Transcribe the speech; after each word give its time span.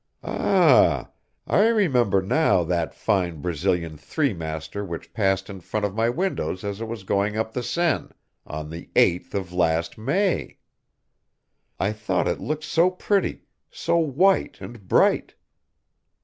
Ah! 0.23 1.11
I 1.45 1.67
remember 1.67 2.23
now 2.23 2.63
that 2.63 2.95
fine 2.95 3.39
Brazilian 3.39 3.97
three 3.97 4.33
master 4.33 4.83
which 4.83 5.13
passed 5.13 5.47
in 5.47 5.59
front 5.61 5.85
of 5.85 5.93
my 5.93 6.09
windows 6.09 6.63
as 6.63 6.81
it 6.81 6.85
was 6.87 7.03
going 7.03 7.37
up 7.37 7.53
the 7.53 7.61
Seine, 7.61 8.07
on 8.47 8.71
the 8.71 8.89
8th 8.95 9.35
of 9.35 9.53
last 9.53 9.99
May! 9.99 10.57
I 11.79 11.93
thought 11.93 12.27
it 12.27 12.39
looked 12.41 12.63
so 12.63 12.89
pretty, 12.89 13.43
so 13.69 13.97
white 13.99 14.59
and 14.59 14.87
bright! 14.87 15.35